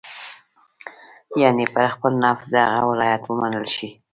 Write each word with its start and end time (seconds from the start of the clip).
یعنې 1.41 1.65
پر 1.73 1.85
خپل 1.93 2.11
نفس 2.23 2.45
د 2.53 2.55
هغه 2.71 2.81
ولایت 2.91 3.23
ومنل 3.25 3.65
شي. 3.75 3.89